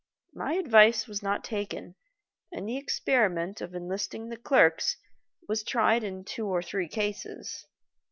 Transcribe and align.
My 0.33 0.53
advice 0.55 1.05
was 1.05 1.21
not 1.21 1.43
taken 1.43 1.93
and 2.51 2.67
the 2.67 2.75
experiment 2.77 3.61
of 3.61 3.75
enlisting 3.75 4.29
the 4.29 4.37
clerks 4.37 4.97
was 5.47 5.63
tried 5.63 6.03
in 6.03 6.23
two 6.23 6.47
or 6.47 6.63
three 6.63 6.87
cases. 6.87 7.67